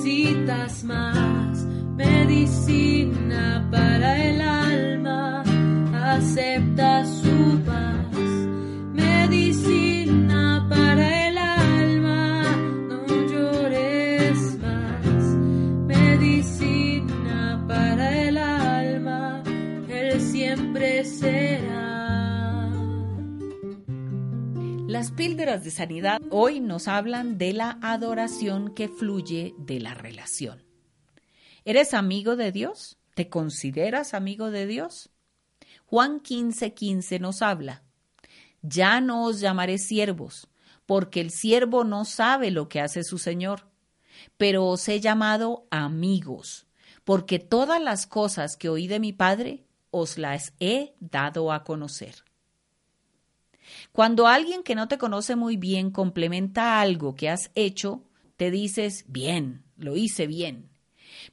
[0.00, 1.66] necesitas más.
[1.96, 5.42] Medicina para el alma,
[5.92, 8.16] acepta su paz,
[8.94, 12.42] medicina para el alma,
[12.88, 15.24] no llores más,
[15.86, 19.42] medicina para el alma,
[19.88, 21.89] Él siempre será.
[25.00, 30.62] Las píldoras de sanidad hoy nos hablan de la adoración que fluye de la relación.
[31.64, 32.98] ¿Eres amigo de Dios?
[33.14, 35.08] ¿Te consideras amigo de Dios?
[35.86, 37.82] Juan 15:15 15 nos habla,
[38.60, 40.48] ya no os llamaré siervos,
[40.84, 43.70] porque el siervo no sabe lo que hace su Señor,
[44.36, 46.66] pero os he llamado amigos,
[47.04, 52.16] porque todas las cosas que oí de mi Padre os las he dado a conocer.
[53.92, 58.02] Cuando alguien que no te conoce muy bien complementa algo que has hecho,
[58.36, 60.70] te dices, bien, lo hice bien.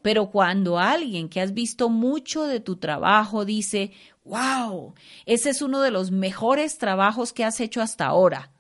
[0.02, 3.92] Pero cuando alguien que has visto mucho de tu trabajo dice,
[4.24, 4.94] wow,
[5.26, 8.52] ese es uno de los mejores trabajos que has hecho hasta ahora,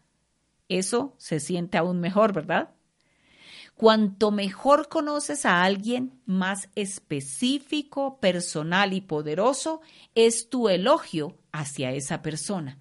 [0.70, 2.72] eso se siente aún mejor, ¿verdad?
[3.76, 9.82] Cuanto mejor conoces a alguien, más específico, personal y poderoso
[10.16, 12.80] es tu elogio hacia esa persona.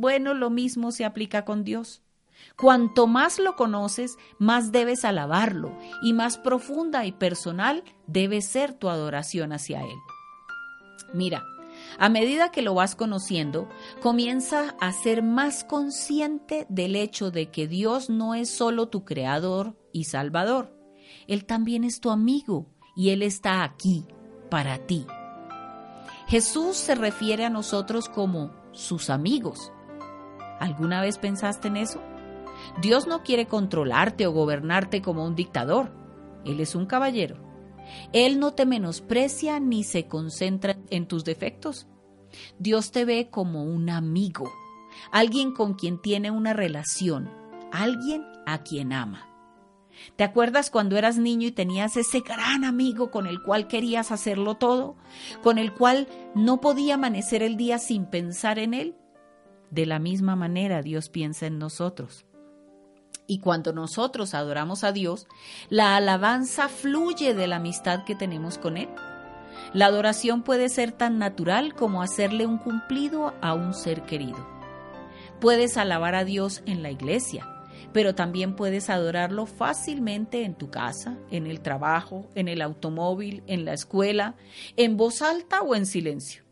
[0.00, 2.00] Bueno, lo mismo se aplica con Dios.
[2.56, 8.88] Cuanto más lo conoces, más debes alabarlo y más profunda y personal debe ser tu
[8.88, 9.98] adoración hacia Él.
[11.12, 11.44] Mira,
[11.98, 13.68] a medida que lo vas conociendo,
[14.00, 19.76] comienza a ser más consciente del hecho de que Dios no es solo tu creador
[19.92, 20.74] y salvador,
[21.26, 24.06] Él también es tu amigo y Él está aquí
[24.50, 25.06] para ti.
[26.26, 29.72] Jesús se refiere a nosotros como sus amigos
[30.60, 32.00] ¿Alguna vez pensaste en eso?
[32.80, 35.90] Dios no quiere controlarte o gobernarte como un dictador.
[36.44, 37.36] Él es un caballero.
[38.12, 41.88] Él no te menosprecia ni se concentra en tus defectos.
[42.58, 44.52] Dios te ve como un amigo,
[45.10, 47.28] alguien con quien tiene una relación,
[47.72, 49.26] alguien a quien ama.
[50.16, 54.56] ¿Te acuerdas cuando eras niño y tenías ese gran amigo con el cual querías hacerlo
[54.56, 54.96] todo?
[55.42, 58.96] ¿Con el cual no podía amanecer el día sin pensar en él?
[59.70, 62.26] De la misma manera Dios piensa en nosotros.
[63.26, 65.28] Y cuando nosotros adoramos a Dios,
[65.68, 68.88] la alabanza fluye de la amistad que tenemos con Él.
[69.72, 74.44] La adoración puede ser tan natural como hacerle un cumplido a un ser querido.
[75.40, 77.46] Puedes alabar a Dios en la iglesia,
[77.92, 83.64] pero también puedes adorarlo fácilmente en tu casa, en el trabajo, en el automóvil, en
[83.64, 84.34] la escuela,
[84.76, 86.49] en voz alta o en silencio.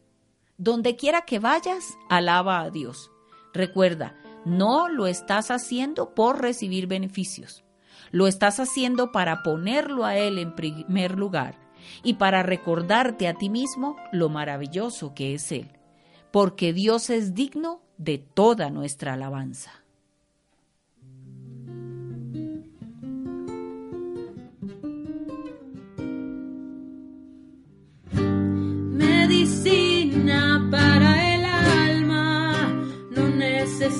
[0.59, 3.13] Donde quiera que vayas, alaba a Dios.
[3.55, 7.65] Recuerda, no lo estás haciendo por recibir beneficios.
[8.11, 11.55] Lo estás haciendo para ponerlo a Él en primer lugar
[12.03, 15.71] y para recordarte a ti mismo lo maravilloso que es Él,
[16.33, 19.85] porque Dios es digno de toda nuestra alabanza.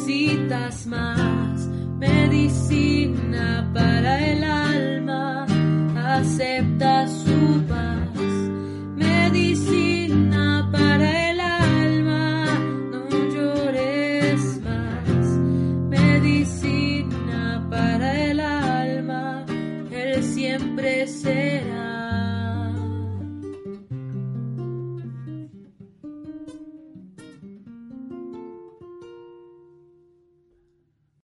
[0.09, 1.69] necesitas más.
[1.99, 5.47] Medicina para el alma,
[5.97, 8.23] acepta su paz,
[8.97, 12.45] medicina para el alma,
[12.93, 15.27] no llores más,
[15.91, 19.45] medicina para el alma,
[19.91, 21.58] él siempre se